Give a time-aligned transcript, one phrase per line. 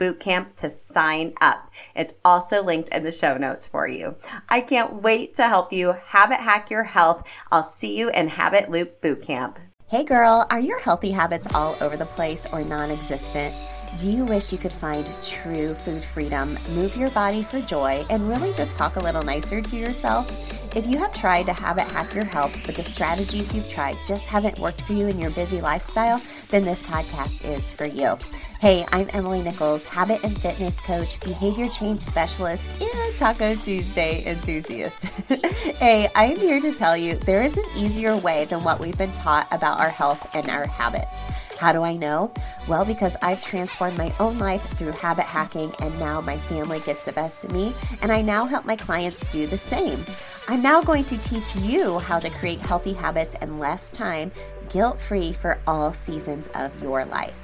[0.00, 1.70] bootcamp to sign up.
[1.94, 4.16] It's also linked in the show notes for you.
[4.48, 7.22] I can't wait to help you habit hack your health.
[7.52, 9.56] I'll see you in Habit Loop Bootcamp.
[9.86, 13.54] Hey girl, are your healthy habits all over the place or non existent?
[13.98, 18.28] Do you wish you could find true food freedom, move your body for joy, and
[18.28, 20.30] really just talk a little nicer to yourself?
[20.76, 24.28] If you have tried to habit hack your health, but the strategies you've tried just
[24.28, 28.16] haven't worked for you in your busy lifestyle, then this podcast is for you.
[28.60, 35.06] Hey, I'm Emily Nichols, habit and fitness coach, behavior change specialist, and Taco Tuesday enthusiast.
[35.78, 39.12] hey, I'm here to tell you there is an easier way than what we've been
[39.12, 41.26] taught about our health and our habits.
[41.60, 42.32] How do I know?
[42.68, 47.02] Well, because I've transformed my own life through habit hacking, and now my family gets
[47.02, 50.02] the best of me, and I now help my clients do the same.
[50.50, 54.32] I'm now going to teach you how to create healthy habits in less time,
[54.68, 57.36] guilt free for all seasons of your life.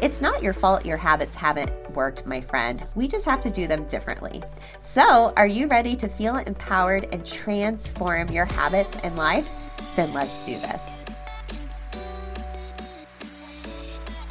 [0.00, 2.82] It's not your fault your habits haven't worked, my friend.
[2.94, 4.42] We just have to do them differently.
[4.80, 9.46] So, are you ready to feel empowered and transform your habits and life?
[9.94, 10.96] Then let's do this.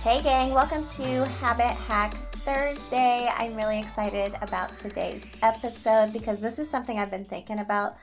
[0.01, 3.29] Hey, gang, welcome to Habit Hack Thursday.
[3.37, 7.95] I'm really excited about today's episode because this is something I've been thinking about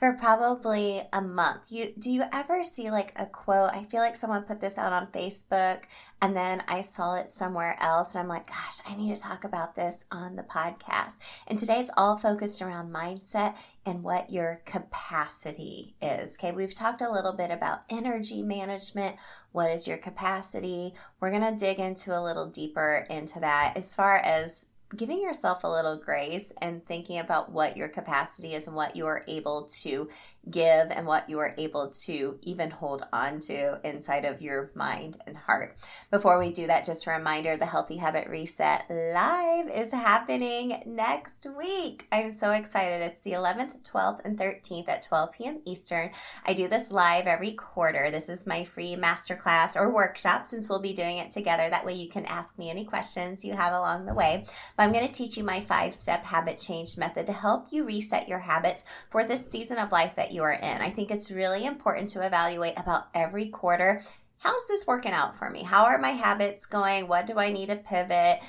[0.00, 1.70] for probably a month.
[1.70, 3.70] You do you ever see like a quote?
[3.74, 5.82] I feel like someone put this out on Facebook
[6.22, 9.44] and then I saw it somewhere else and I'm like, gosh, I need to talk
[9.44, 11.18] about this on the podcast.
[11.46, 16.36] And today it's all focused around mindset and what your capacity is.
[16.36, 19.16] Okay, we've talked a little bit about energy management.
[19.52, 20.94] What is your capacity?
[21.20, 24.64] We're going to dig into a little deeper into that as far as
[24.96, 29.06] giving yourself a little grace and thinking about what your capacity is and what you
[29.06, 30.08] are able to
[30.48, 35.18] give and what you are able to even hold on to inside of your mind
[35.26, 35.76] and heart.
[36.10, 41.46] Before we do that, just a reminder the Healthy Habit Reset Live is happening next
[41.56, 42.06] week.
[42.10, 43.02] I'm so excited.
[43.02, 45.60] It's the 11th, 12th, and 13th at 12 p.m.
[45.66, 46.10] Eastern.
[46.46, 48.10] I do this live every quarter.
[48.10, 51.68] This is my free masterclass or workshop since we'll be doing it together.
[51.68, 54.44] That way you can ask me any questions you have along the way.
[54.76, 57.84] But I'm going to teach you my five step habit change method to help you
[57.84, 60.80] reset your habits for this season of life that you are in.
[60.80, 64.02] I think it's really important to evaluate about every quarter
[64.40, 65.62] how's this working out for me?
[65.62, 67.06] How are my habits going?
[67.06, 68.40] What do I need to pivot?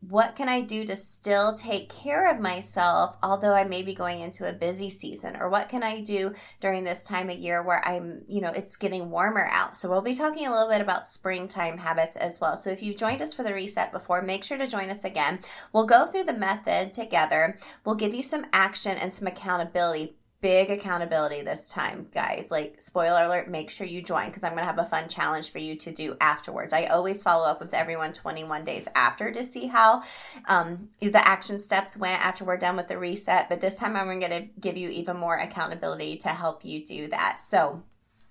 [0.00, 4.20] What can I do to still take care of myself, although I may be going
[4.20, 5.36] into a busy season?
[5.36, 8.76] Or what can I do during this time of year where I'm, you know, it's
[8.76, 9.76] getting warmer out?
[9.76, 12.56] So we'll be talking a little bit about springtime habits as well.
[12.56, 15.40] So if you've joined us for the reset before, make sure to join us again.
[15.72, 17.58] We'll go through the method together.
[17.84, 22.48] We'll give you some action and some accountability big accountability this time, guys.
[22.50, 25.50] Like, spoiler alert, make sure you join because I'm going to have a fun challenge
[25.50, 26.72] for you to do afterwards.
[26.72, 30.02] I always follow up with everyone 21 days after to see how
[30.46, 33.48] um, the action steps went after we're done with the reset.
[33.48, 37.08] But this time, I'm going to give you even more accountability to help you do
[37.08, 37.40] that.
[37.40, 37.82] So,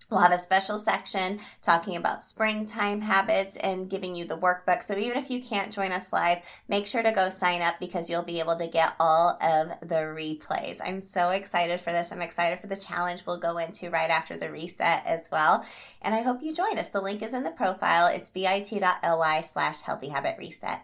[0.09, 4.81] We'll have a special section talking about springtime habits and giving you the workbook.
[4.81, 6.39] So even if you can't join us live,
[6.69, 9.95] make sure to go sign up because you'll be able to get all of the
[9.95, 10.80] replays.
[10.81, 12.13] I'm so excited for this.
[12.13, 15.65] I'm excited for the challenge we'll go into right after the reset as well.
[16.01, 16.88] And I hope you join us.
[16.88, 18.07] The link is in the profile.
[18.07, 20.83] It's bit.ly slash healthy habit reset.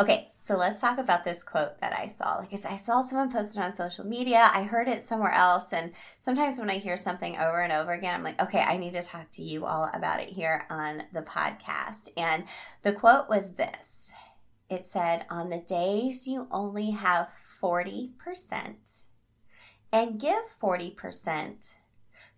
[0.00, 2.36] Okay, so let's talk about this quote that I saw.
[2.36, 4.50] Like I said, I saw someone posted on social media.
[4.52, 5.72] I heard it somewhere else.
[5.72, 8.92] And sometimes when I hear something over and over again, I'm like, okay, I need
[8.92, 12.10] to talk to you all about it here on the podcast.
[12.18, 12.44] And
[12.82, 14.12] the quote was this
[14.68, 17.32] it said, On the days you only have
[17.62, 18.12] 40%
[19.90, 21.74] and give 40%,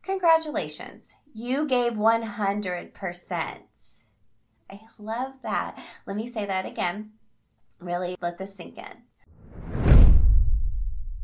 [0.02, 3.58] congratulations, you gave 100%.
[4.70, 5.82] I love that.
[6.06, 7.15] Let me say that again.
[7.80, 9.02] Really let this sink in.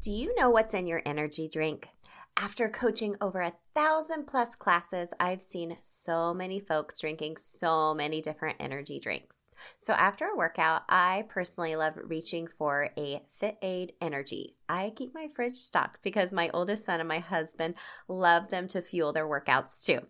[0.02, 1.88] Do you know what's in your energy drink?
[2.36, 8.20] After coaching over a thousand plus classes, I've seen so many folks drinking so many
[8.20, 9.44] different energy drinks.
[9.78, 14.56] So after a workout, I personally love reaching for a FitAid Energy.
[14.68, 17.74] I keep my fridge stocked because my oldest son and my husband
[18.08, 20.00] love them to fuel their workouts too.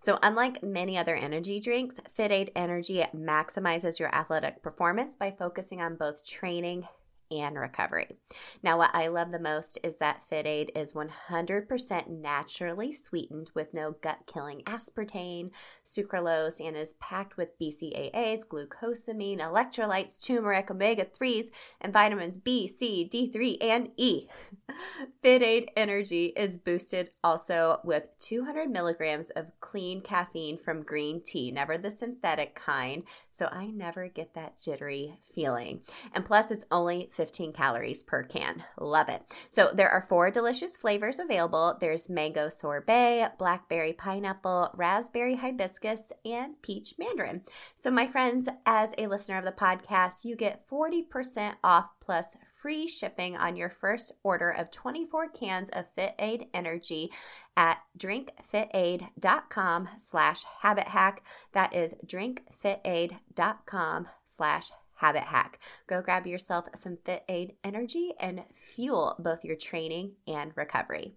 [0.00, 5.96] So unlike many other energy drinks, FitAid Energy maximizes your athletic performance by focusing on
[5.96, 6.86] both training
[7.30, 8.16] and recovery.
[8.62, 13.92] Now, what I love the most is that FitAid is 100% naturally sweetened with no
[13.92, 15.50] gut killing aspartame,
[15.84, 21.46] sucralose, and is packed with BCAAs, glucosamine, electrolytes, turmeric, omega 3s,
[21.80, 24.26] and vitamins B, C, D3, and E.
[25.24, 31.78] FitAid Energy is boosted also with 200 milligrams of clean caffeine from green tea, never
[31.78, 35.80] the synthetic kind, so I never get that jittery feeling.
[36.12, 38.64] And plus, it's only 15 calories per can.
[38.78, 39.22] Love it.
[39.50, 46.60] So there are four delicious flavors available there's mango sorbet, blackberry pineapple, raspberry hibiscus, and
[46.62, 47.42] peach mandarin.
[47.76, 52.86] So, my friends, as a listener of the podcast, you get 40% off plus free
[52.86, 57.10] shipping on your first order of 24 cans of FitAid Energy
[57.56, 61.24] at drinkfitaid.com slash habit hack.
[61.52, 65.58] That is drinkfitaid.com slash habit hack.
[65.86, 71.14] Go grab yourself some FitAid energy and fuel both your training and recovery.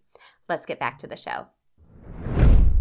[0.48, 1.48] Let's get back to the show.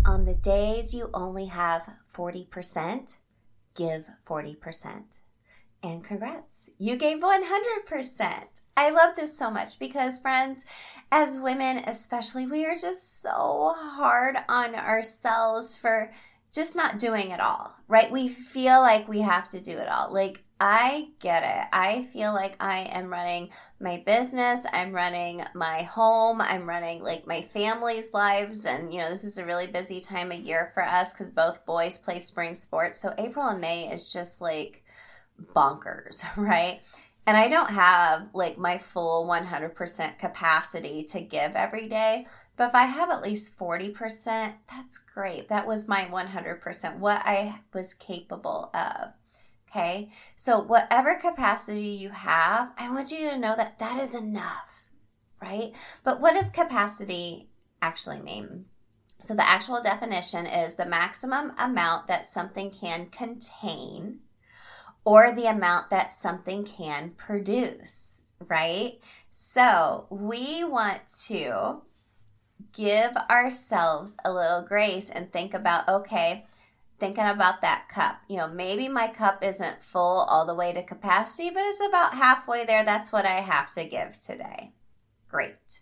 [0.05, 3.17] On the days you only have 40%,
[3.75, 5.22] give 40%.
[5.83, 8.45] And congrats, you gave 100%.
[8.77, 10.65] I love this so much because, friends,
[11.11, 16.13] as women especially, we are just so hard on ourselves for
[16.55, 18.11] just not doing it all, right?
[18.13, 20.13] We feel like we have to do it all.
[20.13, 21.69] Like, I get it.
[21.73, 23.51] I feel like I am running
[23.81, 28.65] my business, I'm running my home, I'm running like my family's lives.
[28.65, 31.67] And, you know, this is a really busy time of year for us because both
[31.67, 32.97] boys play spring sports.
[33.01, 34.82] So, April and May is just like
[35.41, 36.81] bonkers, right?
[37.27, 42.27] And I don't have like my full 100% capacity to give every day.
[42.57, 45.49] But if I have at least 40%, that's great.
[45.49, 49.13] That was my 100%, what I was capable of.
[49.71, 50.11] Okay.
[50.37, 54.85] So, whatever capacity you have, I want you to know that that is enough,
[55.41, 55.73] right?
[56.05, 57.49] But what does capacity
[57.81, 58.67] actually mean?
[59.25, 64.19] So, the actual definition is the maximum amount that something can contain
[65.05, 69.01] or the amount that something can produce, right?
[69.31, 71.83] So, we want to
[72.73, 76.47] give ourselves a little grace and think about okay,
[76.99, 78.21] thinking about that cup.
[78.29, 82.15] You know, maybe my cup isn't full all the way to capacity, but it's about
[82.15, 82.85] halfway there.
[82.85, 84.73] That's what I have to give today.
[85.29, 85.81] Great.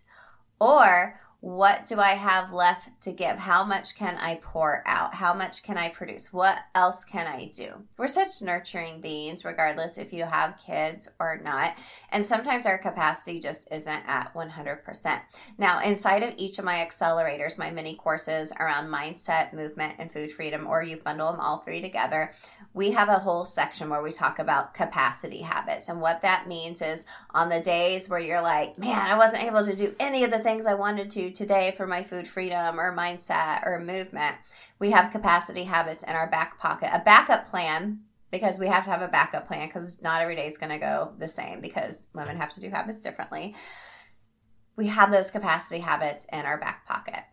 [0.59, 3.37] Or what do I have left to give?
[3.37, 5.15] How much can I pour out?
[5.15, 6.31] How much can I produce?
[6.31, 7.73] What else can I do?
[7.97, 11.75] We're such nurturing beings, regardless if you have kids or not.
[12.11, 15.21] And sometimes our capacity just isn't at 100%.
[15.57, 20.31] Now, inside of each of my accelerators, my mini courses around mindset, movement, and food
[20.31, 22.33] freedom, or you bundle them all three together,
[22.73, 25.89] we have a whole section where we talk about capacity habits.
[25.89, 29.65] And what that means is on the days where you're like, man, I wasn't able
[29.65, 32.95] to do any of the things I wanted to today for my food freedom or
[32.95, 34.37] mindset or movement,
[34.79, 38.01] we have capacity habits in our back pocket, a backup plan.
[38.31, 40.77] Because we have to have a backup plan because not every day is going to
[40.77, 43.55] go the same because women have to do habits differently.
[44.77, 47.25] We have those capacity habits in our back pocket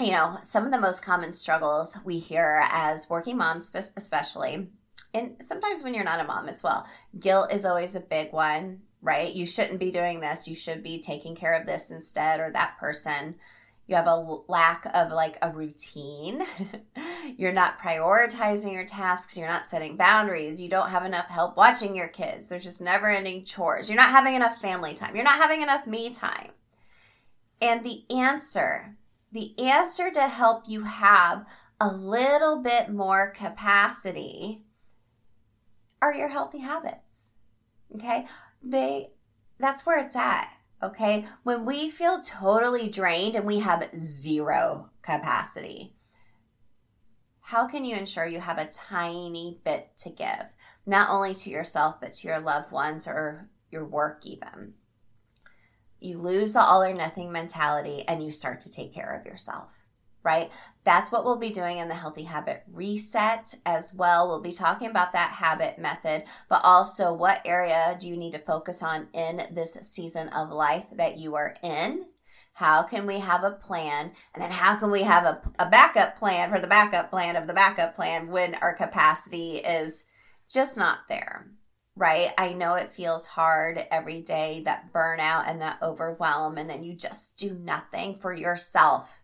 [0.00, 4.68] you know, some of the most common struggles we hear as working moms, especially,
[5.14, 6.86] and sometimes when you're not a mom as well,
[7.18, 9.32] guilt is always a big one, right?
[9.32, 10.48] You shouldn't be doing this.
[10.48, 13.36] You should be taking care of this instead or that person.
[13.86, 16.46] you have a lack of like a routine.
[17.36, 19.36] you're not prioritizing your tasks.
[19.36, 20.60] You're not setting boundaries.
[20.60, 22.48] You don't have enough help watching your kids.
[22.48, 23.90] There's just never ending chores.
[23.90, 25.14] You're not having enough family time.
[25.14, 26.52] You're not having enough me time.
[27.60, 28.96] And the answer,
[29.32, 31.46] the answer to help you have
[31.80, 34.62] a little bit more capacity
[36.00, 37.34] are your healthy habits.
[37.94, 38.26] Okay?
[38.62, 39.10] They
[39.58, 40.50] that's where it's at.
[40.82, 41.26] Okay?
[41.44, 45.94] When we feel totally drained and we have zero capacity,
[47.40, 50.52] how can you ensure you have a tiny bit to give?
[50.86, 54.74] Not only to yourself, but to your loved ones or your work, even.
[56.02, 59.82] You lose the all or nothing mentality and you start to take care of yourself
[60.24, 60.50] right?
[60.84, 64.26] That's what we'll be doing in the Healthy Habit Reset as well.
[64.26, 68.38] We'll be talking about that habit method, but also what area do you need to
[68.38, 72.06] focus on in this season of life that you are in?
[72.54, 74.12] How can we have a plan?
[74.34, 77.46] And then how can we have a, a backup plan for the backup plan of
[77.46, 80.04] the backup plan when our capacity is
[80.48, 81.46] just not there?
[81.96, 82.32] Right?
[82.38, 86.96] I know it feels hard every day, that burnout and that overwhelm, and then you
[86.96, 89.22] just do nothing for yourself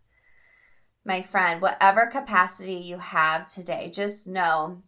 [1.09, 4.83] my friend, whatever capacity you have today, just know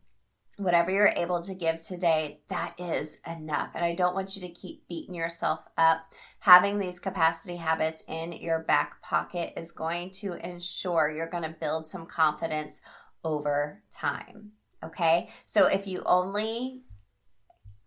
[0.58, 3.70] whatever you're able to give today, that is enough.
[3.75, 6.12] And I don't want you to keep beating yourself up.
[6.40, 11.56] Having these capacity habits in your back pocket is going to ensure you're going to
[11.58, 12.82] build some confidence
[13.25, 14.52] over time.
[14.84, 15.30] Okay.
[15.46, 16.82] So if you only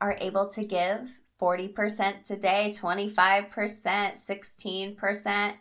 [0.02, 5.54] are able to give 40% today, 25%, 16%,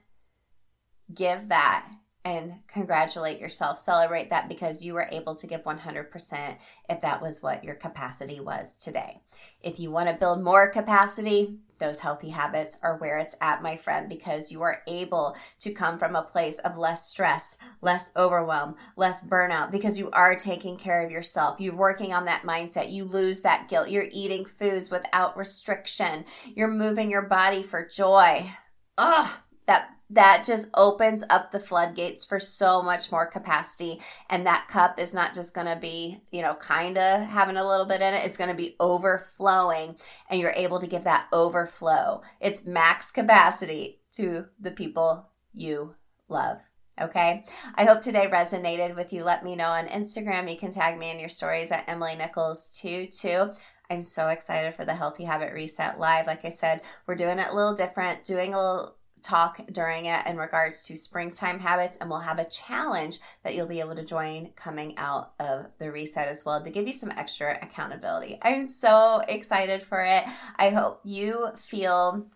[1.14, 1.88] give that
[2.24, 3.78] and congratulate yourself.
[3.78, 6.56] Celebrate that because you were able to give 100%
[6.88, 9.20] if that was what your capacity was today.
[9.60, 13.76] If you want to build more capacity, those healthy habits are where it's at, my
[13.76, 18.76] friend, because you are able to come from a place of less stress, less overwhelm,
[18.96, 21.60] less burnout, because you are taking care of yourself.
[21.60, 22.92] You're working on that mindset.
[22.92, 23.88] You lose that guilt.
[23.88, 26.24] You're eating foods without restriction.
[26.54, 28.48] You're moving your body for joy.
[28.96, 29.30] Ugh,
[29.66, 33.98] that that just opens up the floodgates for so much more capacity.
[34.28, 37.66] And that cup is not just going to be you know kind of having a
[37.66, 38.24] little bit in it.
[38.24, 39.96] It's going to be overflowing
[40.28, 42.22] and you're able to give that overflow.
[42.40, 45.94] It's max capacity to the people you
[46.28, 46.58] love
[47.00, 47.44] okay?
[47.74, 49.24] I hope today resonated with you.
[49.24, 50.50] Let me know on instagram.
[50.50, 53.52] You can tag me in your stories at emily nichols 22
[53.90, 56.26] i'm so excited for the healthy habit reset live.
[56.26, 60.26] Like i said we're doing it a little different doing a little talk during it
[60.26, 64.04] in regards to springtime habits, and we'll have a challenge that you'll be able to
[64.04, 68.38] join coming out of the reset as well to give you some extra accountability.
[68.42, 70.24] I'm so excited for it.
[70.56, 72.26] I hope you feel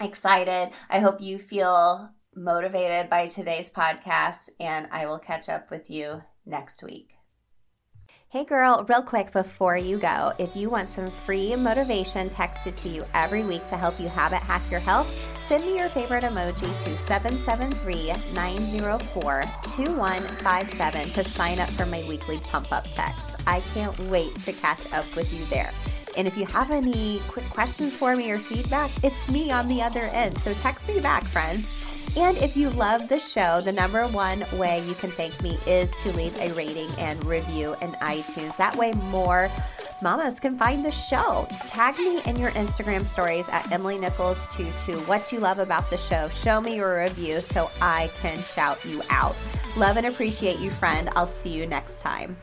[0.00, 0.72] excited.
[0.90, 6.22] I hope you feel motivated by today's podcast, and I will catch up with you
[6.44, 7.13] next week.
[8.34, 12.88] Hey girl, real quick before you go, if you want some free motivation texted to
[12.88, 15.08] you every week to help you habit hack your health,
[15.44, 19.42] send me your favorite emoji to 773 904
[19.76, 23.40] 2157 to sign up for my weekly pump up text.
[23.46, 25.70] I can't wait to catch up with you there.
[26.16, 29.80] And if you have any quick questions for me or feedback, it's me on the
[29.80, 30.36] other end.
[30.38, 31.64] So text me back, friend.
[32.16, 35.90] And if you love the show, the number one way you can thank me is
[36.02, 38.56] to leave a rating and review in iTunes.
[38.56, 39.50] That way, more
[40.00, 41.48] mamas can find the show.
[41.66, 45.96] Tag me in your Instagram stories at Emily Nichols 22 what you love about the
[45.96, 46.28] show.
[46.28, 49.34] Show me your review so I can shout you out.
[49.76, 51.10] Love and appreciate you, friend.
[51.16, 52.36] I'll see you next time.